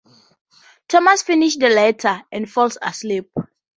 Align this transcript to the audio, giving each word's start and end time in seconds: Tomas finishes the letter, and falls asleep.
Tomas 0.87 1.21
finishes 1.21 1.59
the 1.59 1.69
letter, 1.69 2.23
and 2.31 2.49
falls 2.49 2.75
asleep. 2.81 3.29